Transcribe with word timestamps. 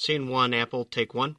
Scene 0.00 0.28
one, 0.28 0.54
Apple, 0.54 0.84
take 0.84 1.12
one. 1.12 1.34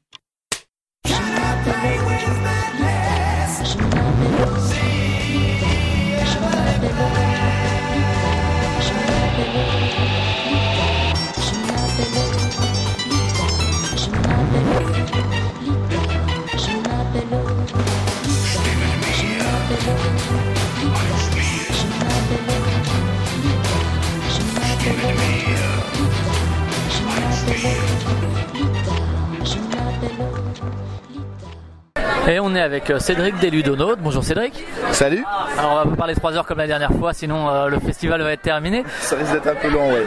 Give 24.82 24.98
it 24.98 25.02
to 25.02 25.16
me. 25.16 25.39
Et 32.30 32.40
on 32.40 32.54
est 32.54 32.62
avec 32.62 32.92
euh, 32.92 33.00
Cédric 33.00 33.40
Deludonaut. 33.40 33.96
Bonjour 33.96 34.24
Cédric. 34.24 34.64
Salut. 34.92 35.26
Alors 35.58 35.72
on 35.72 35.76
va 35.78 35.86
pas 35.86 35.96
parler 35.96 36.14
3 36.14 36.38
heures 36.38 36.46
comme 36.46 36.60
la 36.60 36.68
dernière 36.68 36.92
fois, 36.92 37.12
sinon 37.12 37.50
euh, 37.50 37.70
le 37.70 37.80
festival 37.80 38.22
va 38.22 38.32
être 38.34 38.44
terminé. 38.44 38.84
Ça 39.00 39.16
risque 39.16 39.34
d'être 39.34 39.48
un 39.48 39.56
peu 39.56 39.68
long, 39.68 39.92
ouais. 39.92 40.06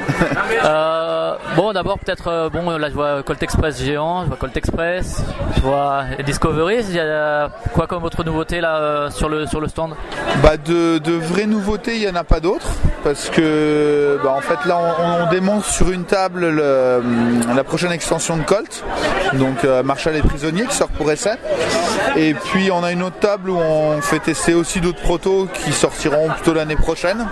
Euh, 1.32 1.54
bon, 1.56 1.72
d'abord 1.72 1.98
peut-être, 1.98 2.28
euh, 2.28 2.48
bon 2.50 2.70
là 2.78 2.88
je 2.88 2.94
vois 2.94 3.22
Colt 3.22 3.42
Express 3.42 3.80
géant, 3.82 4.22
je 4.22 4.28
vois 4.28 4.36
Colt 4.36 4.56
Express, 4.56 5.22
je 5.56 5.60
vois 5.60 6.04
Discovery. 6.24 6.78
Il 6.88 6.94
y 6.96 7.00
a 7.00 7.48
quoi 7.72 7.86
comme 7.86 8.04
autre 8.04 8.24
nouveauté 8.24 8.60
là 8.60 8.76
euh, 8.76 9.10
sur 9.10 9.28
le 9.28 9.46
sur 9.46 9.60
le 9.60 9.68
stand? 9.68 9.94
Bah 10.42 10.56
de, 10.56 10.98
de 10.98 11.12
vraies 11.12 11.46
nouveautés, 11.46 11.94
il 11.96 12.00
n'y 12.00 12.08
en 12.08 12.16
a 12.16 12.24
pas 12.24 12.40
d'autres. 12.40 12.66
Parce 13.04 13.30
que 13.30 14.18
bah, 14.22 14.30
en 14.36 14.40
fait 14.40 14.64
là 14.66 14.78
on, 14.78 15.24
on 15.26 15.30
démontre 15.30 15.66
sur 15.66 15.90
une 15.90 16.04
table 16.04 16.48
le- 16.48 17.02
la 17.54 17.64
prochaine 17.64 17.92
extension 17.92 18.36
de 18.36 18.42
Colt. 18.42 18.84
Donc 19.34 19.64
euh, 19.64 19.82
Marshall 19.82 20.16
et 20.16 20.22
prisonnier 20.22 20.66
qui 20.66 20.76
sort 20.76 20.88
pour 20.88 21.10
essai. 21.10 21.32
Et 22.16 22.34
puis 22.34 22.70
on 22.70 22.84
a 22.84 22.92
une 22.92 23.02
autre 23.02 23.18
table 23.18 23.50
où 23.50 23.56
on 23.56 24.00
fait 24.02 24.18
tester 24.18 24.54
aussi 24.54 24.80
d'autres 24.80 25.00
protos 25.00 25.48
qui 25.52 25.72
sortiront 25.72 26.28
plutôt 26.28 26.52
l'année 26.54 26.76
prochaine. 26.76 27.26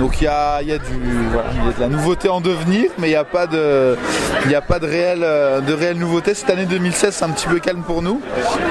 Donc 0.00 0.20
il 0.20 0.24
y 0.24 0.28
a, 0.28 0.60
y, 0.62 0.72
a 0.72 0.78
du, 0.78 0.84
y 0.94 1.68
a 1.68 1.72
de 1.72 1.80
la 1.80 1.88
nouveauté 1.88 2.28
en 2.28 2.40
devenir, 2.40 2.90
mais 2.98 3.08
il 3.08 3.10
n'y 3.10 3.16
a 3.16 3.24
pas 3.30 3.46
de, 3.46 3.96
il 4.42 4.48
n'y 4.48 4.54
a 4.54 4.60
pas 4.60 4.78
de 4.78 4.86
réelle, 4.86 5.22
euh, 5.22 5.60
de 5.60 5.72
réelle 5.72 5.98
nouveauté. 5.98 6.34
Cette 6.34 6.50
année 6.50 6.66
2016 6.66 7.14
c'est 7.14 7.24
un 7.24 7.30
petit 7.30 7.46
peu 7.46 7.58
calme 7.58 7.82
pour 7.82 8.02
nous. 8.02 8.20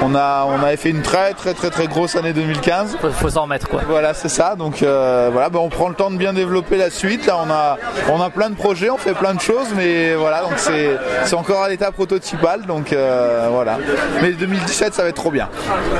On 0.02 0.14
a, 0.14 0.46
on 0.46 0.62
avait 0.62 0.76
fait 0.76 0.90
une 0.90 1.02
très 1.02 1.32
très 1.34 1.54
très 1.54 1.70
très 1.70 1.86
grosse 1.86 2.16
année 2.16 2.32
2015. 2.32 2.98
faut, 3.00 3.10
faut 3.10 3.30
s'en 3.30 3.42
remettre 3.42 3.68
quoi. 3.68 3.82
Voilà, 3.88 4.14
c'est 4.14 4.28
ça. 4.28 4.54
Donc 4.56 4.82
euh, 4.82 5.30
voilà, 5.32 5.48
bah, 5.48 5.60
on 5.62 5.68
prend 5.68 5.88
le 5.88 5.94
temps 5.94 6.10
de 6.10 6.16
bien 6.16 6.32
développer 6.32 6.76
la 6.76 6.90
suite. 6.90 7.26
Là, 7.26 7.38
on 7.44 7.50
a, 7.50 7.78
on 8.10 8.20
a 8.20 8.30
plein 8.30 8.50
de 8.50 8.54
projets, 8.56 8.90
on 8.90 8.98
fait 8.98 9.14
plein 9.14 9.34
de 9.34 9.40
choses, 9.40 9.68
mais 9.76 10.14
voilà, 10.14 10.42
donc 10.42 10.52
c'est, 10.56 10.90
c'est 11.24 11.34
encore 11.34 11.62
à 11.62 11.68
l'état 11.68 11.90
prototypal. 11.92 12.66
Donc 12.66 12.92
euh, 12.92 13.48
voilà. 13.50 13.78
Mais 14.22 14.32
2017, 14.32 14.94
ça 14.94 15.02
va 15.02 15.08
être 15.08 15.16
trop 15.16 15.30
bien. 15.30 15.48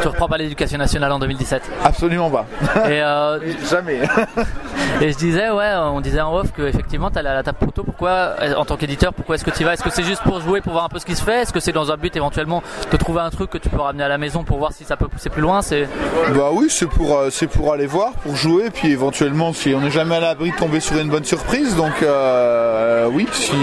Tu 0.03 0.09
reprends 0.09 0.29
pas 0.29 0.39
l'éducation 0.39 0.79
nationale 0.79 1.13
en 1.13 1.19
2017. 1.19 1.63
Absolument 1.85 2.31
pas. 2.31 2.47
Et, 2.89 3.01
euh, 3.03 3.39
Jamais. 3.71 4.01
et 5.01 5.13
je 5.13 5.17
disais, 5.17 5.51
ouais, 5.51 5.73
on 5.77 6.01
disait 6.01 6.21
en 6.21 6.35
off 6.35 6.53
que 6.53 6.63
effectivement 6.63 7.11
t'allais 7.11 7.29
à 7.31 7.35
la 7.35 7.43
table 7.43 7.59
proto. 7.59 7.83
Pourquoi, 7.85 8.35
en 8.57 8.65
tant 8.65 8.77
qu'éditeur, 8.77 9.13
pourquoi 9.13 9.37
est-ce 9.37 9.45
que 9.45 9.51
tu 9.51 9.65
vas? 9.65 9.75
Est-ce 9.75 9.83
que 9.83 9.91
c'est 9.91 10.05
juste 10.05 10.23
pour 10.23 10.41
jouer, 10.41 10.61
pour 10.61 10.73
voir 10.73 10.85
un 10.85 10.89
peu 10.89 10.99
ce 10.99 11.07
qui 11.07 11.15
se 11.15 11.23
fait? 11.23 11.43
Est-ce 11.43 11.53
que 11.53 11.61
c'est 11.61 11.73
dans 11.73 11.93
un 11.93 11.97
but 11.97 12.15
éventuellement 12.17 12.63
de 12.91 12.97
trouver 12.97 13.21
un 13.21 13.31
truc 13.31 13.51
que 13.51 13.59
tu 13.59 13.69
peux 13.69 13.81
ramener 13.81 14.05
à 14.05 14.09
la 14.09 14.19
maison 14.19 14.45
pour 14.45 14.59
voir 14.59 14.73
si 14.73 14.85
ça 14.85 14.97
peut 14.97 15.09
pousser 15.09 15.31
plus 15.31 15.43
loin? 15.43 15.63
C'est 15.63 15.89
Bah 16.35 16.51
oui, 16.53 16.67
c'est 16.69 16.89
pour, 16.89 17.17
euh, 17.17 17.31
c'est 17.31 17.47
pour 17.47 17.73
aller 17.73 17.87
voir, 17.87 18.13
pour 18.13 18.37
jouer, 18.37 18.71
puis 18.71 18.91
éventuellement, 18.93 19.53
si 19.53 19.75
on 19.75 19.81
n'est 19.81 19.91
jamais 19.91 20.17
à 20.17 20.21
l'abri 20.21 20.51
de 20.51 20.57
tomber 20.57 20.81
sur 20.81 20.97
une 20.99 21.09
bonne 21.09 21.25
surprise. 21.25 21.77
Donc 21.77 22.03
euh, 22.03 23.09
oui, 23.13 23.27
si 23.33 23.55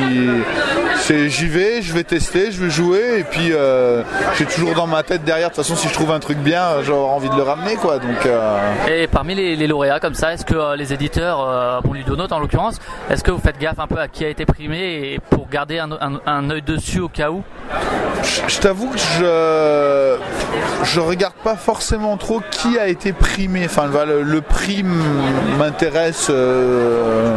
c'est, 0.97 1.29
j'y 1.29 1.47
vais, 1.47 1.81
je 1.81 1.93
vais 1.93 2.03
tester, 2.03 2.51
je 2.51 2.63
vais 2.63 2.69
jouer, 2.69 3.19
et 3.19 3.23
puis 3.23 3.49
euh, 3.51 4.03
j'ai 4.37 4.45
toujours 4.45 4.73
dans 4.73 4.87
ma 4.87 5.03
tête 5.03 5.23
derrière. 5.23 5.49
De 5.49 5.55
toute 5.55 5.63
façon, 5.63 5.75
si 5.75 5.87
je 5.87 5.93
trouve 5.93 6.11
un 6.11 6.19
truc 6.19 6.37
bien, 6.39 6.81
j'aurai 6.83 7.13
envie 7.13 7.29
de 7.29 7.35
le 7.35 7.43
ramener, 7.43 7.75
quoi. 7.75 7.99
Donc 7.99 8.25
euh, 8.25 8.57
Et 8.87 9.07
parmi 9.07 9.35
les, 9.35 9.55
les 9.55 9.67
lauréats 9.67 9.99
comme 9.99 10.13
ça, 10.15 10.33
est-ce 10.33 10.45
que 10.45 10.75
les 10.75 10.93
éditeurs, 10.93 11.04
euh, 11.47 11.81
bon 11.81 11.93
Ludonote 11.93 12.31
en 12.31 12.39
l'occurrence, 12.39 12.79
est-ce 13.09 13.23
que 13.23 13.31
vous 13.31 13.39
faites 13.39 13.57
gaffe 13.59 13.79
un 13.79 13.87
peu 13.87 13.99
à 13.99 14.07
qui 14.07 14.25
a 14.25 14.29
été 14.29 14.45
primé 14.45 15.19
pour 15.29 15.47
garder 15.49 15.79
un, 15.79 15.91
un, 15.91 16.19
un 16.25 16.49
œil 16.49 16.61
dessus 16.61 16.99
au 16.99 17.09
cas 17.09 17.29
où? 17.29 17.43
Je 18.47 18.59
t'avoue 18.59 18.89
que 18.89 18.97
je 18.97 20.17
je 20.83 20.99
regarde 20.99 21.35
pas 21.43 21.55
forcément 21.55 22.17
trop 22.17 22.41
qui 22.51 22.79
a 22.79 22.87
été 22.87 23.13
primé. 23.13 23.65
Enfin, 23.65 23.87
le, 24.05 24.21
le 24.21 24.41
prix 24.41 24.83
m'intéresse. 25.57 26.27
euh, 26.29 27.35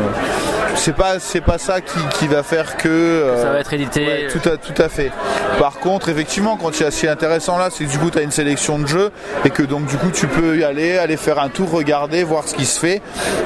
c'est 0.78 0.94
pas 0.94 1.18
c'est 1.18 1.40
pas 1.40 1.58
ça 1.58 1.80
qui, 1.80 1.98
qui 2.18 2.26
va 2.28 2.42
faire 2.42 2.76
que 2.76 2.88
euh, 2.88 3.42
Ça 3.42 3.50
va 3.50 3.60
être 3.60 3.72
édité. 3.72 4.06
ouais, 4.06 4.28
tout 4.28 4.48
à 4.48 4.56
tout 4.56 4.80
à 4.80 4.88
fait. 4.88 5.10
Par 5.58 5.78
contre, 5.80 6.08
effectivement, 6.08 6.56
quand 6.56 6.78
il 6.80 6.84
y 6.84 6.86
a 6.86 6.90
ce 6.90 7.00
qui 7.00 7.06
est 7.06 7.10
intéressant 7.10 7.58
là, 7.58 7.68
c'est 7.70 7.84
que 7.84 7.90
du 7.90 7.98
coup 7.98 8.10
tu 8.10 8.18
as 8.18 8.22
une 8.22 8.30
sélection 8.30 8.78
de 8.78 8.86
jeux 8.86 9.10
et 9.44 9.50
que 9.50 9.62
donc 9.62 9.86
du 9.86 9.96
coup 9.96 10.10
tu 10.12 10.26
peux 10.26 10.58
y 10.58 10.64
aller, 10.64 10.96
aller 10.98 11.16
faire 11.16 11.38
un 11.40 11.48
tour, 11.48 11.70
regarder, 11.70 12.22
voir 12.24 12.46
ce 12.48 12.54
qui 12.54 12.64
se 12.66 12.78
fait. 12.78 13.02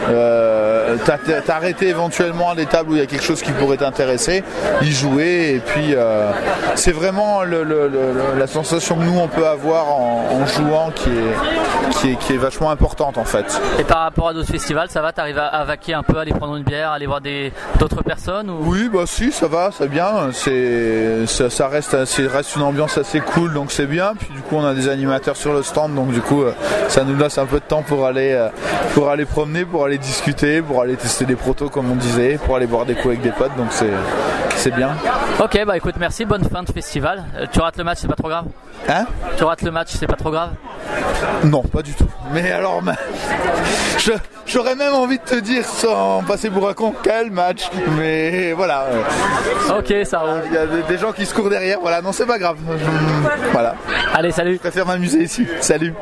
Euh, 0.09 0.72
t'a- 1.05 1.19
T'arrêter 1.45 1.89
éventuellement 1.89 2.51
à 2.51 2.55
des 2.55 2.67
tables 2.67 2.91
où 2.91 2.95
il 2.95 2.99
y 2.99 3.03
a 3.03 3.07
quelque 3.07 3.25
chose 3.25 3.43
qui 3.43 3.53
pourrait 3.53 3.77
t'intéresser, 3.77 4.43
y 4.83 4.91
jouer 4.91 5.55
et 5.57 5.59
puis 5.61 5.95
euh, 5.95 6.31
c'est 6.75 6.93
vraiment 6.93 7.43
le- 7.43 7.63
le- 7.65 7.89
le- 7.89 8.39
la 8.39 8.47
sensation 8.47 8.97
que 8.97 9.03
nous 9.05 9.19
on 9.19 9.29
peut 9.29 9.47
avoir 9.47 9.89
en, 9.89 10.25
en 10.43 10.47
jouant 10.47 10.91
qui 10.95 11.11
est, 11.11 11.93
qui 11.93 12.11
est 12.13 12.17
qui 12.17 12.33
est 12.35 12.39
vachement 12.39 12.71
importante 12.71 13.19
en 13.19 13.25
fait. 13.25 13.61
Et 13.79 13.85
par 13.85 13.99
rapport 14.01 14.29
à 14.29 14.35
d'autres 14.35 14.51
festivals, 14.51 14.89
ça 14.91 15.01
va 15.01 15.13
T'arrives 15.13 15.39
à, 15.39 15.47
à 15.47 15.65
vaquer 15.65 15.93
un 15.93 16.03
peu, 16.03 16.17
aller 16.19 16.33
prendre 16.33 16.57
une 16.57 16.63
bière, 16.65 16.91
aller 16.91 17.05
voir 17.07 17.21
d'autres 17.79 18.03
personnes 18.03 18.49
ou... 18.49 18.61
Oui, 18.63 18.89
bah 18.91 19.03
si, 19.05 19.31
ça 19.31 19.47
va, 19.47 19.69
c'est 19.77 19.89
bien. 19.89 20.31
C'est, 20.33 21.27
ça, 21.27 21.51
ça 21.51 21.69
reste, 21.69 21.95
reste 22.33 22.57
une 22.57 22.63
ambiance 22.63 22.97
assez 22.97 23.21
cool, 23.21 23.53
donc 23.53 23.71
c'est 23.73 23.85
bien. 23.85 24.15
Puis 24.19 24.29
du 24.35 24.41
coup, 24.41 24.57
on 24.57 24.65
a 24.65 24.73
des 24.73 24.89
animateurs 24.89 25.37
sur 25.37 25.53
le 25.53 25.63
stand, 25.63 25.95
donc 25.95 26.11
du 26.13 26.23
coup, 26.23 26.43
euh, 26.45 26.53
ça 26.89 27.05
nous 27.05 27.15
laisse 27.15 27.37
un 27.37 27.45
peu 27.45 27.57
de 27.59 27.65
temps 27.65 27.83
pour 27.83 28.07
aller, 28.07 28.33
euh, 28.33 28.49
pour 28.95 29.11
aller 29.11 29.27
promener, 29.27 29.67
pour 29.67 29.85
aller 29.85 29.99
discuter, 29.99 30.63
pour 30.63 30.72
aller 30.81 30.97
tester 30.97 31.27
des 31.27 31.37
protos 31.37 31.69
comme 31.69 31.91
on 31.91 31.97
disait, 31.97 32.39
pour 32.45 32.57
aller 32.57 32.67
boire 32.67 32.87
des 32.87 32.95
coups 32.95 33.09
avec 33.09 33.21
des 33.21 33.31
potes. 33.33 33.55
Donc 33.57 33.69
c'est, 33.71 34.71
bien. 34.71 34.91
Ok, 35.41 35.59
bah 35.67 35.77
écoute, 35.77 35.97
merci, 35.99 36.25
bonne 36.25 36.45
fin 36.45 36.63
de 36.63 36.71
festival. 36.73 37.25
Euh, 37.37 37.47
tu 37.53 37.61
rates 37.61 37.77
le 37.77 37.85
match, 37.85 37.99
c'est 38.01 38.09
pas 38.09 38.15
trop 38.15 38.29
grave 38.29 38.45
Hein? 38.89 39.07
Tu 39.37 39.45
rates 39.45 39.63
le 39.63 39.71
match, 39.71 39.89
c'est 39.93 40.07
pas 40.07 40.17
trop 40.17 40.31
grave? 40.31 40.51
Non, 41.45 41.63
pas 41.63 41.83
du 41.83 41.93
tout. 41.95 42.09
Mais 42.33 42.51
alors, 42.51 42.83
ma- 42.83 42.95
je- 43.99 44.13
j'aurais 44.47 44.75
même 44.75 44.95
envie 44.95 45.19
de 45.19 45.23
te 45.25 45.35
dire 45.37 45.65
sans 45.65 46.23
passer 46.25 46.51
pour 46.51 46.69
un 46.69 46.73
con, 46.75 46.93
quel 47.03 47.31
match? 47.31 47.69
Mais 47.99 48.53
voilà. 48.53 48.87
Ok, 49.79 49.95
ça 50.05 50.19
roule. 50.21 50.43
Il 50.49 50.55
y 50.55 50.59
a 50.59 50.67
des- 50.67 50.99
gens 50.99 51.13
qui 51.13 51.25
se 51.27 51.35
courent 51.35 51.49
derrière. 51.51 51.79
Voilà, 51.81 52.03
non, 52.03 52.13
c'est 52.13 52.27
pas 52.27 52.39
grave. 52.39 52.57
Voilà. 53.53 53.75
Allez, 54.15 54.31
salut 54.33 54.55
Je 54.55 54.59
préfère 54.59 54.87
m'amuser 54.87 55.23
ici. 55.23 55.47
Salut. 55.61 55.95